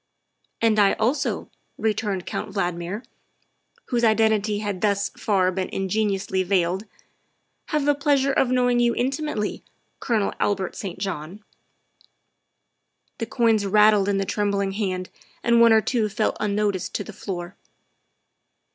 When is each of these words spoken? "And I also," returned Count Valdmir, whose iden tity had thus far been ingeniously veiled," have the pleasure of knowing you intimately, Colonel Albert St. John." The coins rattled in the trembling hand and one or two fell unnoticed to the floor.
"And 0.63 0.79
I 0.79 0.93
also," 0.93 1.51
returned 1.77 2.25
Count 2.25 2.51
Valdmir, 2.55 3.03
whose 3.89 4.03
iden 4.03 4.31
tity 4.41 4.61
had 4.61 4.81
thus 4.81 5.09
far 5.09 5.51
been 5.51 5.69
ingeniously 5.71 6.41
veiled," 6.41 6.85
have 7.67 7.85
the 7.85 7.93
pleasure 7.93 8.33
of 8.33 8.49
knowing 8.49 8.79
you 8.79 8.95
intimately, 8.95 9.63
Colonel 9.99 10.33
Albert 10.39 10.75
St. 10.75 10.97
John." 10.97 11.43
The 13.19 13.27
coins 13.27 13.63
rattled 13.67 14.09
in 14.09 14.17
the 14.17 14.25
trembling 14.25 14.71
hand 14.71 15.11
and 15.43 15.61
one 15.61 15.71
or 15.71 15.81
two 15.81 16.09
fell 16.09 16.35
unnoticed 16.39 16.95
to 16.95 17.03
the 17.03 17.13
floor. 17.13 17.55